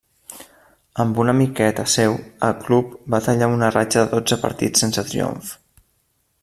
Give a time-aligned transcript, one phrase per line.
[1.03, 2.17] Amb una miqueta seu,
[2.47, 5.55] el club va tallar una ratxa de dotze partits sense triomfs.